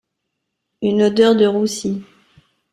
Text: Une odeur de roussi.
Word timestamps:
Une 0.81 1.03
odeur 1.03 1.35
de 1.35 1.45
roussi. 1.45 2.03